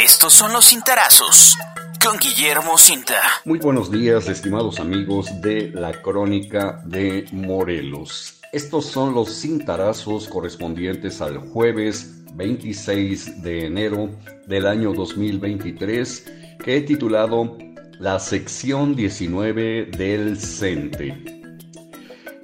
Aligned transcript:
Estos 0.00 0.32
son 0.32 0.52
los 0.52 0.66
cintarazos 0.66 1.56
con 2.00 2.18
Guillermo 2.18 2.78
Cinta. 2.78 3.16
Muy 3.44 3.58
buenos 3.58 3.90
días, 3.90 4.28
estimados 4.28 4.78
amigos 4.78 5.40
de 5.40 5.72
la 5.74 5.90
Crónica 5.90 6.80
de 6.84 7.26
Morelos. 7.32 8.40
Estos 8.52 8.86
son 8.86 9.12
los 9.12 9.40
cintarazos 9.40 10.28
correspondientes 10.28 11.20
al 11.20 11.38
jueves 11.38 12.24
26 12.34 13.42
de 13.42 13.66
enero 13.66 14.10
del 14.46 14.68
año 14.68 14.92
2023 14.92 16.32
que 16.62 16.76
he 16.76 16.82
titulado 16.82 17.58
La 17.98 18.20
sección 18.20 18.94
19 18.94 19.86
del 19.86 20.38
CENTE. 20.38 21.38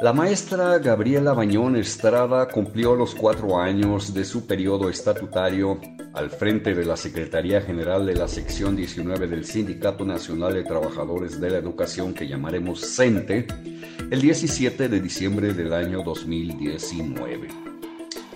La 0.01 0.13
maestra 0.13 0.79
Gabriela 0.79 1.35
Bañón 1.35 1.77
Estrada 1.77 2.49
cumplió 2.49 2.97
los 2.97 3.15
cuatro 3.15 3.59
años 3.61 4.13
de 4.13 4.25
su 4.25 4.47
periodo 4.47 4.91
estatutario 4.91 5.81
al 6.13 6.31
frente 6.31 6.75
de 6.75 6.85
la 6.85 6.97
Secretaría 6.97 7.61
General 7.61 8.05
de 8.05 8.17
la 8.17 8.27
Sección 8.27 8.75
19 8.75 9.29
del 9.29 9.45
Sindicato 9.45 10.05
Nacional 10.05 10.55
de 10.55 10.65
Trabajadores 10.65 11.41
de 11.41 11.51
la 11.51 11.59
Educación 11.59 12.13
que 12.13 12.27
llamaremos 12.27 12.81
CENTE 12.81 13.47
el 14.11 14.21
17 14.21 14.89
de 14.89 15.01
diciembre 15.01 15.55
del 15.55 15.73
año 15.73 16.03
2019. 16.03 17.74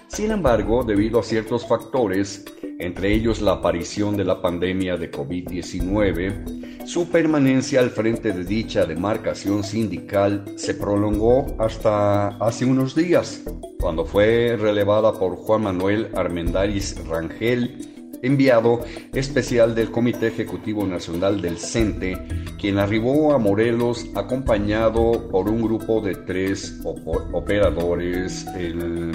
Sin 0.08 0.30
embargo, 0.30 0.82
debido 0.84 1.20
a 1.20 1.22
ciertos 1.22 1.66
factores, 1.66 2.44
entre 2.78 3.12
ellos 3.12 3.40
la 3.40 3.52
aparición 3.52 4.16
de 4.16 4.24
la 4.24 4.40
pandemia 4.40 4.96
de 4.96 5.10
COVID-19, 5.10 6.86
su 6.86 7.08
permanencia 7.08 7.80
al 7.80 7.90
frente 7.90 8.32
de 8.32 8.44
dicha 8.44 8.86
demarcación 8.86 9.62
sindical 9.62 10.44
se 10.56 10.74
prolongó 10.74 11.46
hasta 11.58 12.28
hace 12.38 12.64
unos 12.64 12.94
días, 12.94 13.42
cuando 13.78 14.04
fue 14.04 14.56
relevada 14.58 15.12
por 15.12 15.36
Juan 15.36 15.62
Manuel 15.64 16.08
Armendáriz 16.16 16.96
Rangel, 17.06 18.18
enviado 18.22 18.80
especial 19.12 19.74
del 19.74 19.90
Comité 19.90 20.28
Ejecutivo 20.28 20.86
Nacional 20.86 21.40
del 21.40 21.58
CENTE, 21.58 22.18
quien 22.58 22.78
arribó 22.78 23.32
a 23.32 23.38
Morelos 23.38 24.06
acompañado 24.14 25.28
por 25.30 25.48
un 25.48 25.62
grupo 25.62 26.00
de 26.00 26.14
tres 26.14 26.80
operadores 26.84 28.46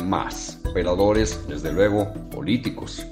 más, 0.05 0.62
operadores 0.73 1.39
desde 1.47 1.71
luego 1.71 2.11
políticos. 2.31 3.05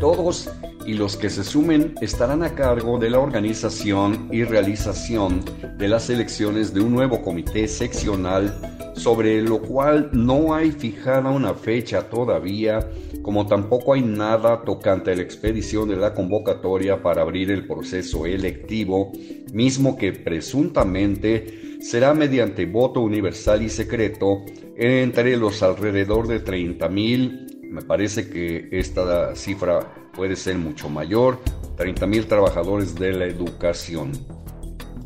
Todos 0.00 0.48
y 0.86 0.94
los 0.94 1.18
que 1.18 1.28
se 1.28 1.44
sumen 1.44 1.94
estarán 2.00 2.42
a 2.42 2.54
cargo 2.54 2.98
de 2.98 3.10
la 3.10 3.18
organización 3.18 4.26
y 4.32 4.42
realización 4.44 5.44
de 5.76 5.86
las 5.86 6.08
elecciones 6.08 6.72
de 6.72 6.80
un 6.80 6.94
nuevo 6.94 7.20
comité 7.20 7.68
seccional 7.68 8.58
sobre 8.94 9.42
lo 9.42 9.60
cual 9.60 10.08
no 10.14 10.54
hay 10.54 10.72
fijada 10.72 11.30
una 11.30 11.52
fecha 11.52 12.08
todavía, 12.08 12.88
como 13.20 13.46
tampoco 13.46 13.92
hay 13.92 14.00
nada 14.00 14.62
tocante 14.62 15.12
a 15.12 15.16
la 15.16 15.22
expedición 15.22 15.90
de 15.90 15.96
la 15.96 16.14
convocatoria 16.14 17.02
para 17.02 17.20
abrir 17.20 17.50
el 17.50 17.66
proceso 17.66 18.24
electivo, 18.24 19.12
mismo 19.52 19.98
que 19.98 20.12
presuntamente 20.12 21.67
será 21.80 22.14
mediante 22.14 22.66
voto 22.66 23.00
universal 23.00 23.62
y 23.62 23.68
secreto 23.68 24.44
entre 24.76 25.36
los 25.36 25.62
alrededor 25.62 26.26
de 26.26 26.40
30 26.40 26.88
mil 26.88 27.48
me 27.70 27.82
parece 27.82 28.30
que 28.30 28.68
esta 28.72 29.36
cifra 29.36 29.92
puede 30.14 30.36
ser 30.36 30.56
mucho 30.56 30.88
mayor, 30.88 31.38
30 31.76 32.06
mil 32.06 32.26
trabajadores 32.26 32.94
de 32.94 33.12
la 33.12 33.26
educación. 33.26 34.12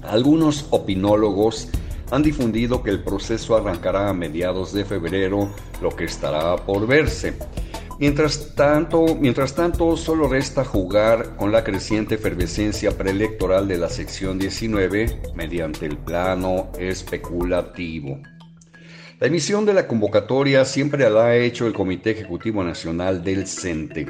Algunos 0.02 0.66
opinólogos 0.70 1.68
han 2.12 2.22
difundido 2.22 2.82
que 2.82 2.90
el 2.90 3.02
proceso 3.02 3.56
arrancará 3.56 4.08
a 4.08 4.14
mediados 4.14 4.72
de 4.72 4.84
febrero, 4.84 5.50
lo 5.80 5.90
que 5.90 6.04
estará 6.04 6.54
por 6.56 6.86
verse. 6.86 7.34
Mientras 7.98 8.54
tanto, 8.54 9.14
mientras 9.14 9.54
tanto, 9.54 9.96
solo 9.96 10.28
resta 10.28 10.64
jugar 10.64 11.36
con 11.36 11.52
la 11.52 11.62
creciente 11.62 12.16
efervescencia 12.16 12.96
preelectoral 12.96 13.68
de 13.68 13.78
la 13.78 13.88
sección 13.88 14.38
19 14.38 15.20
mediante 15.34 15.86
el 15.86 15.98
plano 15.98 16.72
especulativo. 16.78 18.20
La 19.20 19.28
emisión 19.28 19.64
de 19.64 19.74
la 19.74 19.86
convocatoria 19.86 20.64
siempre 20.64 21.08
la 21.08 21.26
ha 21.26 21.36
hecho 21.36 21.66
el 21.66 21.72
Comité 21.72 22.10
Ejecutivo 22.10 22.64
Nacional 22.64 23.22
del 23.22 23.46
CENTE. 23.46 24.06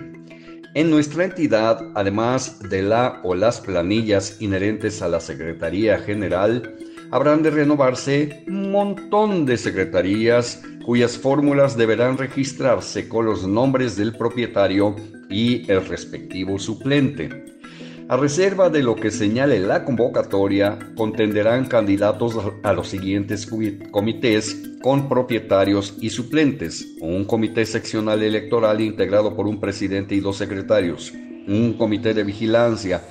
En 0.74 0.88
nuestra 0.88 1.24
entidad, 1.24 1.82
además 1.94 2.60
de 2.70 2.82
la 2.82 3.20
o 3.24 3.34
las 3.34 3.60
planillas 3.60 4.40
inherentes 4.40 5.02
a 5.02 5.08
la 5.08 5.20
Secretaría 5.20 5.98
General, 5.98 6.76
habrán 7.10 7.42
de 7.42 7.50
renovarse 7.50 8.42
un 8.48 8.72
montón 8.72 9.44
de 9.44 9.58
secretarías 9.58 10.62
cuyas 10.84 11.18
fórmulas 11.18 11.76
deberán 11.76 12.18
registrarse 12.18 13.08
con 13.08 13.26
los 13.26 13.46
nombres 13.46 13.96
del 13.96 14.16
propietario 14.16 14.96
y 15.30 15.70
el 15.70 15.86
respectivo 15.86 16.58
suplente. 16.58 17.52
A 18.08 18.16
reserva 18.16 18.68
de 18.68 18.82
lo 18.82 18.94
que 18.94 19.10
señale 19.10 19.58
la 19.60 19.84
convocatoria, 19.84 20.78
contenderán 20.96 21.66
candidatos 21.66 22.36
a 22.62 22.72
los 22.72 22.88
siguientes 22.88 23.48
comités 23.90 24.56
con 24.82 25.08
propietarios 25.08 25.96
y 26.00 26.10
suplentes, 26.10 26.86
un 27.00 27.24
comité 27.24 27.64
seccional 27.64 28.22
electoral 28.22 28.80
integrado 28.80 29.34
por 29.34 29.46
un 29.46 29.60
presidente 29.60 30.14
y 30.14 30.20
dos 30.20 30.36
secretarios, 30.36 31.12
un 31.46 31.74
comité 31.78 32.12
de 32.12 32.24
vigilancia, 32.24 33.02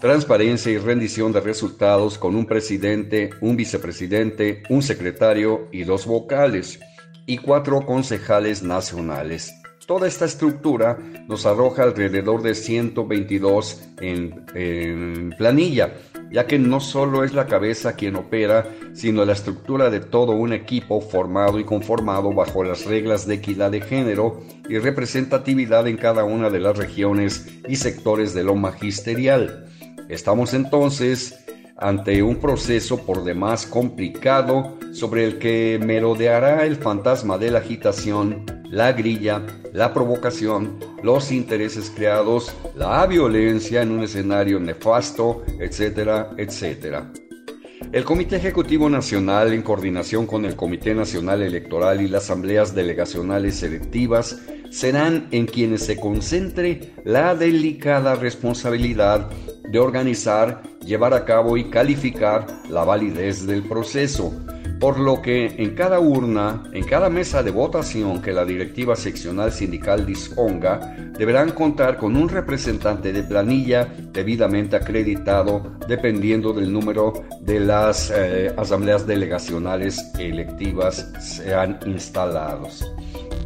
transparencia 0.00 0.72
y 0.72 0.78
rendición 0.78 1.32
de 1.32 1.40
resultados 1.40 2.16
con 2.16 2.36
un 2.36 2.46
presidente, 2.46 3.30
un 3.40 3.56
vicepresidente, 3.56 4.62
un 4.70 4.82
secretario 4.82 5.68
y 5.72 5.82
dos 5.84 6.06
vocales, 6.06 6.80
y 7.26 7.38
cuatro 7.38 7.84
concejales 7.84 8.62
nacionales. 8.62 9.52
Toda 9.86 10.08
esta 10.08 10.24
estructura 10.24 10.98
nos 11.28 11.46
arroja 11.46 11.84
alrededor 11.84 12.42
de 12.42 12.56
122 12.56 13.82
en, 14.00 15.34
planilla, 15.38 15.94
ya 16.32 16.46
que 16.46 16.58
no 16.58 16.80
solo 16.80 17.22
es 17.22 17.32
la 17.32 17.46
cabeza 17.46 17.94
quien 17.94 18.16
opera, 18.16 18.68
sino 18.94 19.24
la 19.24 19.34
estructura 19.34 19.88
de 19.90 20.00
todo 20.00 20.32
un 20.32 20.52
equipo 20.52 21.00
formado 21.00 21.60
y 21.60 21.64
conformado 21.64 22.32
bajo 22.32 22.64
las 22.64 22.84
reglas 22.84 23.28
de 23.28 23.34
equidad 23.34 23.70
de 23.70 23.80
género 23.80 24.42
y 24.68 24.78
representatividad 24.78 25.86
en 25.86 25.98
cada 25.98 26.24
una 26.24 26.50
de 26.50 26.58
las 26.58 26.76
regiones 26.76 27.46
y 27.68 27.76
sectores 27.76 28.34
de 28.34 28.42
lo 28.42 28.56
magisterial. 28.56 29.68
Estamos 30.08 30.52
entonces 30.52 31.45
ante 31.78 32.22
un 32.22 32.36
proceso 32.36 33.04
por 33.04 33.24
demás 33.24 33.66
complicado 33.66 34.78
sobre 34.92 35.24
el 35.24 35.38
que 35.38 35.78
merodeará 35.82 36.64
el 36.64 36.76
fantasma 36.76 37.38
de 37.38 37.50
la 37.50 37.58
agitación 37.58 38.44
la 38.70 38.92
grilla, 38.92 39.42
la 39.72 39.92
provocación, 39.92 40.78
los 41.02 41.30
intereses 41.30 41.92
creados, 41.94 42.54
la 42.74 43.06
violencia 43.06 43.82
en 43.82 43.92
un 43.92 44.02
escenario 44.02 44.58
nefasto, 44.58 45.44
etcétera, 45.60 46.30
etcétera. 46.36 47.12
El 47.92 48.04
Comité 48.04 48.36
Ejecutivo 48.36 48.88
Nacional, 48.90 49.52
en 49.52 49.62
coordinación 49.62 50.26
con 50.26 50.44
el 50.44 50.56
Comité 50.56 50.94
Nacional 50.94 51.42
Electoral 51.42 52.00
y 52.00 52.08
las 52.08 52.24
asambleas 52.24 52.74
delegacionales 52.74 53.56
selectivas, 53.56 54.40
serán 54.70 55.28
en 55.30 55.46
quienes 55.46 55.86
se 55.86 55.96
concentre 55.96 56.92
la 57.04 57.34
delicada 57.36 58.16
responsabilidad 58.16 59.30
de 59.70 59.78
organizar, 59.78 60.62
llevar 60.84 61.14
a 61.14 61.24
cabo 61.24 61.56
y 61.56 61.64
calificar 61.64 62.46
la 62.70 62.84
validez 62.84 63.46
del 63.46 63.62
proceso, 63.62 64.32
por 64.78 64.98
lo 64.98 65.22
que 65.22 65.46
en 65.58 65.74
cada 65.74 66.00
urna, 66.00 66.64
en 66.72 66.84
cada 66.84 67.08
mesa 67.08 67.42
de 67.42 67.50
votación 67.50 68.20
que 68.20 68.32
la 68.32 68.44
directiva 68.44 68.94
seccional 68.94 69.52
sindical 69.52 70.04
disponga, 70.04 70.94
deberán 71.18 71.50
contar 71.52 71.96
con 71.96 72.16
un 72.16 72.28
representante 72.28 73.12
de 73.12 73.22
planilla 73.22 73.88
debidamente 74.12 74.76
acreditado 74.76 75.76
dependiendo 75.88 76.52
del 76.52 76.72
número 76.72 77.24
de 77.40 77.60
las 77.60 78.12
eh, 78.14 78.52
asambleas 78.56 79.06
delegacionales 79.06 80.12
electivas 80.18 81.10
sean 81.20 81.78
instalados. 81.86 82.84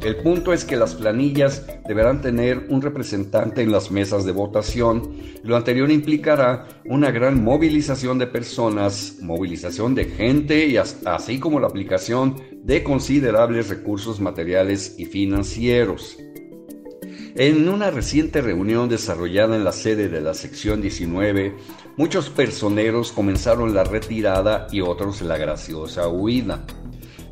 El 0.03 0.16
punto 0.16 0.55
es 0.55 0.65
que 0.65 0.77
las 0.77 0.94
planillas 0.94 1.66
deberán 1.87 2.22
tener 2.22 2.66
un 2.71 2.81
representante 2.81 3.61
en 3.61 3.71
las 3.71 3.91
mesas 3.91 4.25
de 4.25 4.33
votación. 4.33 5.13
Lo 5.42 5.57
anterior 5.57 5.91
implicará 5.91 6.66
una 6.86 7.10
gran 7.10 7.45
movilización 7.45 8.19
de 8.19 8.27
personas, 8.27 9.16
movilización 9.21 9.95
de 9.95 10.07
gente 10.07 10.66
y 10.69 10.78
así 10.78 11.39
como 11.39 11.60
la 11.60 11.66
aplicación 11.66 12.36
de 12.63 12.83
considerables 12.83 13.69
recursos 13.69 14.21
materiales 14.21 14.95
y 14.97 15.04
financieros. 15.04 16.16
En 17.36 17.69
una 17.69 17.91
reciente 17.91 18.41
reunión 18.41 18.89
desarrollada 18.89 19.54
en 19.54 19.65
la 19.65 19.72
sede 19.72 20.09
de 20.09 20.22
la 20.22 20.33
sección 20.33 20.80
19, 20.80 21.54
muchos 21.98 22.30
personeros 22.30 23.13
comenzaron 23.13 23.74
la 23.74 23.84
retirada 23.84 24.66
y 24.72 24.80
otros 24.80 25.21
la 25.21 25.36
graciosa 25.36 26.09
huida. 26.09 26.65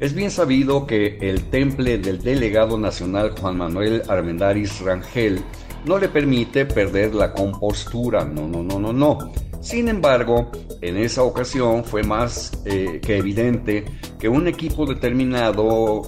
Es 0.00 0.14
bien 0.14 0.30
sabido 0.30 0.86
que 0.86 1.18
el 1.20 1.50
temple 1.50 1.98
del 1.98 2.22
delegado 2.22 2.78
nacional 2.78 3.30
Juan 3.30 3.58
Manuel 3.58 4.02
Armendáriz 4.08 4.80
Rangel 4.80 5.40
no 5.86 5.98
le 5.98 6.08
permite 6.08 6.66
perder 6.66 7.14
la 7.16 7.32
compostura, 7.32 8.24
no, 8.24 8.46
no, 8.46 8.62
no, 8.62 8.78
no, 8.78 8.92
no. 8.92 9.32
Sin 9.60 9.88
embargo, 9.88 10.52
en 10.82 10.98
esa 10.98 11.24
ocasión 11.24 11.84
fue 11.84 12.04
más 12.04 12.62
eh, 12.64 13.00
que 13.02 13.16
evidente 13.16 13.84
que 14.20 14.28
un 14.28 14.46
equipo 14.46 14.86
determinado 14.86 16.02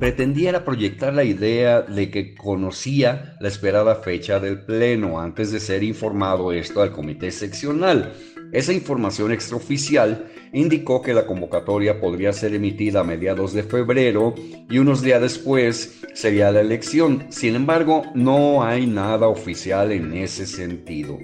pretendiera 0.00 0.64
proyectar 0.64 1.14
la 1.14 1.22
idea 1.22 1.82
de 1.82 2.10
que 2.10 2.34
conocía 2.34 3.36
la 3.38 3.46
esperada 3.46 3.94
fecha 3.96 4.40
del 4.40 4.64
Pleno 4.64 5.20
antes 5.20 5.52
de 5.52 5.60
ser 5.60 5.84
informado 5.84 6.50
esto 6.52 6.82
al 6.82 6.90
comité 6.90 7.30
seccional. 7.30 8.12
Esa 8.52 8.72
información 8.72 9.30
extraoficial 9.30 10.30
indicó 10.52 11.02
que 11.02 11.12
la 11.12 11.26
convocatoria 11.26 12.00
podría 12.00 12.32
ser 12.32 12.54
emitida 12.54 13.00
a 13.00 13.04
mediados 13.04 13.52
de 13.52 13.62
febrero 13.62 14.34
y 14.70 14.78
unos 14.78 15.02
días 15.02 15.20
después 15.20 16.00
sería 16.14 16.50
la 16.50 16.60
elección. 16.60 17.26
Sin 17.28 17.54
embargo, 17.54 18.04
no 18.14 18.64
hay 18.64 18.86
nada 18.86 19.28
oficial 19.28 19.92
en 19.92 20.14
ese 20.14 20.46
sentido. 20.46 21.18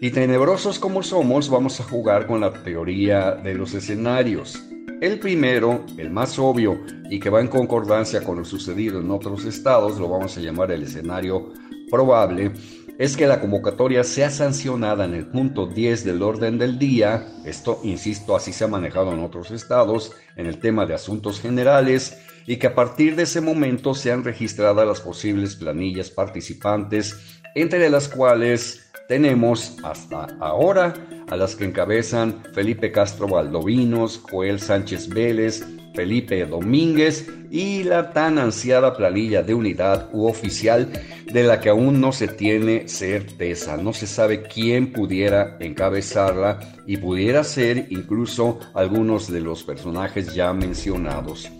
Y 0.00 0.10
tenebrosos 0.10 0.78
como 0.78 1.02
somos, 1.02 1.48
vamos 1.48 1.80
a 1.80 1.84
jugar 1.84 2.26
con 2.26 2.40
la 2.40 2.52
teoría 2.52 3.32
de 3.32 3.54
los 3.54 3.72
escenarios. 3.72 4.60
El 5.00 5.18
primero, 5.20 5.84
el 5.98 6.10
más 6.10 6.38
obvio 6.38 6.80
y 7.10 7.20
que 7.20 7.30
va 7.30 7.40
en 7.40 7.48
concordancia 7.48 8.24
con 8.24 8.38
lo 8.38 8.44
sucedido 8.44 9.00
en 9.00 9.10
otros 9.10 9.44
estados, 9.44 10.00
lo 10.00 10.08
vamos 10.08 10.36
a 10.36 10.40
llamar 10.40 10.72
el 10.72 10.82
escenario 10.82 11.52
probable, 11.90 12.50
es 12.98 13.16
que 13.16 13.26
la 13.26 13.40
convocatoria 13.40 14.04
sea 14.04 14.30
sancionada 14.30 15.04
en 15.04 15.14
el 15.14 15.26
punto 15.26 15.66
10 15.66 16.04
del 16.04 16.22
orden 16.22 16.58
del 16.58 16.78
día, 16.78 17.26
esto, 17.44 17.80
insisto, 17.84 18.34
así 18.34 18.52
se 18.52 18.64
ha 18.64 18.68
manejado 18.68 19.12
en 19.12 19.20
otros 19.20 19.50
estados, 19.50 20.12
en 20.36 20.46
el 20.46 20.58
tema 20.58 20.86
de 20.86 20.94
asuntos 20.94 21.40
generales, 21.40 22.18
y 22.46 22.56
que 22.56 22.68
a 22.68 22.74
partir 22.74 23.16
de 23.16 23.24
ese 23.24 23.40
momento 23.40 23.94
sean 23.94 24.24
registradas 24.24 24.86
las 24.86 25.00
posibles 25.00 25.56
planillas 25.56 26.10
participantes, 26.10 27.40
entre 27.54 27.90
las 27.90 28.08
cuales 28.08 28.90
tenemos 29.08 29.76
hasta 29.82 30.26
ahora 30.40 30.94
a 31.28 31.36
las 31.36 31.54
que 31.54 31.64
encabezan 31.64 32.42
Felipe 32.54 32.92
Castro 32.92 33.28
Valdovinos, 33.28 34.20
Joel 34.30 34.60
Sánchez 34.60 35.08
Vélez, 35.08 35.64
Felipe 35.96 36.44
Domínguez 36.44 37.26
y 37.50 37.82
la 37.82 38.12
tan 38.12 38.38
ansiada 38.38 38.94
planilla 38.94 39.42
de 39.42 39.54
unidad 39.54 40.10
u 40.12 40.26
oficial 40.26 40.92
de 41.32 41.42
la 41.42 41.58
que 41.58 41.70
aún 41.70 42.00
no 42.00 42.12
se 42.12 42.28
tiene 42.28 42.86
certeza. 42.86 43.78
No 43.78 43.94
se 43.94 44.06
sabe 44.06 44.42
quién 44.42 44.92
pudiera 44.92 45.56
encabezarla 45.58 46.60
y 46.86 46.98
pudiera 46.98 47.42
ser 47.42 47.86
incluso 47.88 48.60
algunos 48.74 49.32
de 49.32 49.40
los 49.40 49.64
personajes 49.64 50.34
ya 50.34 50.52
mencionados. 50.52 51.50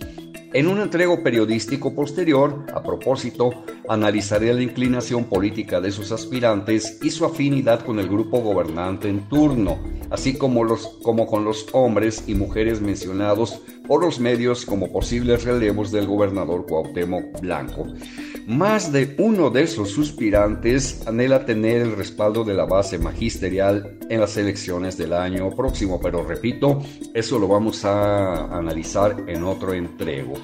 En 0.56 0.69
un 0.69 0.81
entrego 0.81 1.23
periodístico 1.23 1.94
posterior, 1.94 2.64
a 2.73 2.82
propósito, 2.82 3.50
analizaré 3.91 4.55
la 4.55 4.62
inclinación 4.62 5.25
política 5.25 5.82
de 5.82 5.93
sus 5.93 6.12
aspirantes 6.12 6.99
y 7.03 7.11
su 7.11 7.26
afinidad 7.26 7.85
con 7.85 7.99
el 7.99 8.08
grupo 8.08 8.41
gobernante 8.41 9.11
en 9.11 9.29
turno, 9.29 9.79
así 10.08 10.38
como, 10.38 10.67
con 11.26 11.44
los 11.44 11.67
hombres 11.73 12.25
y 12.26 12.35
mujeres 12.35 12.81
mencionados 12.81 13.61
por 13.87 14.03
los 14.03 14.19
medios 14.19 14.64
como 14.64 14.91
posibles 14.91 15.44
relevos 15.44 15.93
del 15.93 16.06
gobernador 16.06 16.64
Cuauhtémoc 16.64 17.38
Blanco. 17.43 17.88
Más 18.47 18.93
de 18.93 19.17
uno 19.19 19.51
de 19.51 19.65
esos 19.65 19.91
suspirantes 19.91 21.05
anhela 21.05 21.45
tener 21.45 21.83
el 21.83 21.97
respaldo 21.97 22.45
de 22.45 22.55
la 22.55 22.65
base 22.65 22.97
magisterial 22.97 23.99
en 24.09 24.21
las 24.21 24.37
elecciones 24.37 24.97
del 24.97 25.15
año 25.15 25.51
próximo, 25.51 26.01
pero 26.01 26.25
repito, 26.25 26.81
eso 27.13 27.41
lo 27.41 27.49
vamos 27.49 27.85
a 27.85 28.57
analizar 28.57 29.25
en 29.27 29.43
otro 29.43 29.75
entrego. 29.75 30.35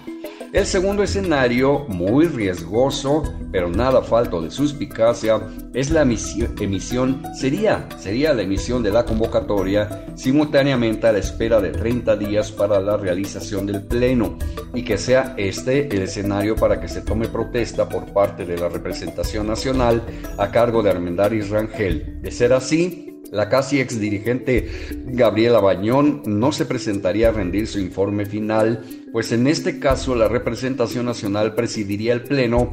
El 0.52 0.66
segundo 0.66 1.02
escenario, 1.02 1.86
muy 1.88 2.26
riesgoso, 2.26 3.22
pero 3.50 3.70
nada 3.70 4.02
falto 4.02 4.42
de 4.42 4.50
suspicacia, 4.50 5.40
es 5.72 5.90
la 5.90 6.02
emisión, 6.02 7.22
sería, 7.34 7.88
sería 7.98 8.34
la 8.34 8.42
emisión 8.42 8.82
de 8.82 8.90
la 8.90 9.06
convocatoria 9.06 10.04
simultáneamente 10.14 11.06
a 11.06 11.12
la 11.12 11.20
espera 11.20 11.58
de 11.58 11.70
30 11.70 12.16
días 12.16 12.52
para 12.52 12.80
la 12.80 12.98
realización 12.98 13.64
del 13.64 13.82
pleno 13.82 14.36
y 14.74 14.84
que 14.84 14.98
sea 14.98 15.32
este 15.38 15.86
el 15.86 16.02
escenario 16.02 16.54
para 16.54 16.78
que 16.78 16.88
se 16.88 17.00
tome 17.00 17.28
protesta 17.28 17.88
por 17.88 18.12
parte 18.12 18.44
de 18.44 18.58
la 18.58 18.68
representación 18.68 19.46
nacional 19.46 20.02
a 20.36 20.50
cargo 20.50 20.82
de 20.82 20.90
Armendáriz 20.90 21.48
Rangel. 21.48 22.20
De 22.20 22.30
ser 22.30 22.52
así, 22.52 23.11
la 23.32 23.48
casi 23.48 23.80
ex 23.80 23.98
dirigente 23.98 24.70
Gabriela 25.06 25.58
Bañón 25.58 26.22
no 26.26 26.52
se 26.52 26.66
presentaría 26.66 27.30
a 27.30 27.32
rendir 27.32 27.66
su 27.66 27.80
informe 27.80 28.26
final, 28.26 28.84
pues 29.10 29.32
en 29.32 29.46
este 29.46 29.80
caso 29.80 30.14
la 30.14 30.28
representación 30.28 31.06
nacional 31.06 31.54
presidiría 31.54 32.12
el 32.12 32.22
Pleno 32.22 32.70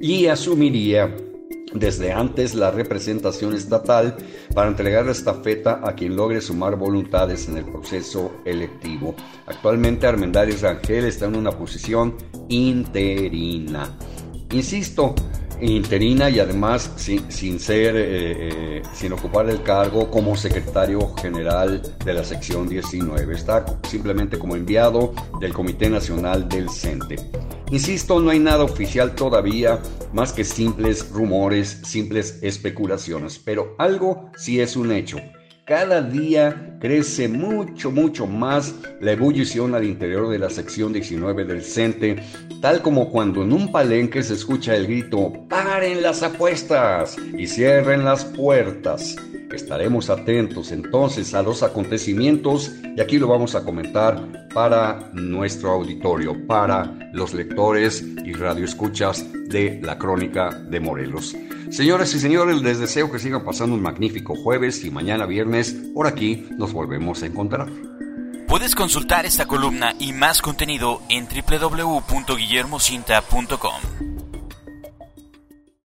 y 0.00 0.26
asumiría 0.26 1.14
desde 1.74 2.12
antes 2.12 2.54
la 2.54 2.70
representación 2.70 3.54
estatal 3.54 4.16
para 4.54 4.68
entregar 4.68 5.06
la 5.06 5.12
estafeta 5.12 5.80
a 5.82 5.94
quien 5.94 6.16
logre 6.16 6.40
sumar 6.40 6.76
voluntades 6.76 7.48
en 7.48 7.58
el 7.58 7.64
proceso 7.64 8.32
electivo. 8.44 9.14
Actualmente 9.46 10.06
Armendáriz 10.06 10.62
Rangel 10.62 11.04
está 11.04 11.26
en 11.26 11.36
una 11.36 11.52
posición 11.52 12.16
interina. 12.48 13.96
Insisto, 14.52 15.14
interina 15.70 16.28
y 16.28 16.40
además 16.40 16.90
sin, 16.96 17.60
ser, 17.60 17.96
eh, 17.96 18.02
eh, 18.78 18.82
sin 18.92 19.12
ocupar 19.12 19.48
el 19.48 19.62
cargo 19.62 20.10
como 20.10 20.36
secretario 20.36 21.14
general 21.16 21.82
de 22.04 22.12
la 22.12 22.24
sección 22.24 22.68
19. 22.68 23.34
Está 23.34 23.64
simplemente 23.88 24.38
como 24.38 24.56
enviado 24.56 25.14
del 25.40 25.52
Comité 25.52 25.88
Nacional 25.88 26.48
del 26.48 26.68
CENTE. 26.68 27.16
Insisto, 27.70 28.20
no 28.20 28.30
hay 28.30 28.38
nada 28.38 28.64
oficial 28.64 29.14
todavía, 29.14 29.78
más 30.12 30.32
que 30.32 30.44
simples 30.44 31.10
rumores, 31.10 31.80
simples 31.84 32.38
especulaciones, 32.42 33.38
pero 33.38 33.74
algo 33.78 34.30
sí 34.36 34.60
es 34.60 34.76
un 34.76 34.92
hecho 34.92 35.18
cada 35.64 36.02
día 36.02 36.76
crece 36.80 37.28
mucho, 37.28 37.92
mucho 37.92 38.26
más 38.26 38.74
la 39.00 39.12
ebullición 39.12 39.74
al 39.74 39.84
interior 39.84 40.28
de 40.28 40.38
la 40.38 40.50
sección 40.50 40.92
19 40.92 41.44
del 41.44 41.62
CENTE, 41.62 42.16
tal 42.60 42.82
como 42.82 43.10
cuando 43.10 43.42
en 43.42 43.52
un 43.52 43.70
palenque 43.70 44.22
se 44.22 44.34
escucha 44.34 44.74
el 44.74 44.86
grito 44.86 45.32
¡Paren 45.48 46.02
las 46.02 46.22
apuestas! 46.22 47.16
y 47.38 47.46
cierren 47.46 48.04
las 48.04 48.24
puertas. 48.24 49.16
Estaremos 49.52 50.10
atentos 50.10 50.72
entonces 50.72 51.32
a 51.34 51.42
los 51.42 51.62
acontecimientos 51.62 52.72
y 52.96 53.00
aquí 53.00 53.18
lo 53.18 53.28
vamos 53.28 53.54
a 53.54 53.64
comentar 53.64 54.48
para 54.54 55.10
nuestro 55.12 55.70
auditorio, 55.72 56.46
para 56.46 57.10
los 57.12 57.34
lectores 57.34 58.02
y 58.02 58.32
radioescuchas 58.32 59.26
de 59.48 59.80
la 59.82 59.98
Crónica 59.98 60.50
de 60.50 60.80
Morelos. 60.80 61.36
Señoras 61.70 62.14
y 62.14 62.18
señores, 62.18 62.62
les 62.62 62.78
deseo 62.78 63.10
que 63.10 63.18
sigan 63.18 63.44
pasando 63.44 63.74
un 63.74 63.82
magnífico 63.82 64.34
jueves 64.34 64.82
y 64.84 64.90
mañana 64.90 65.26
viernes 65.26 65.74
por 65.94 66.06
aquí 66.06 66.46
nos 66.58 66.72
volvemos 66.72 67.22
a 67.22 67.26
encontrar. 67.26 67.68
Puedes 68.46 68.74
consultar 68.74 69.24
esta 69.24 69.46
columna 69.46 69.94
y 69.98 70.12
más 70.12 70.42
contenido 70.42 71.00
en 71.08 71.26
www.guillermocinta.com. 71.26 74.11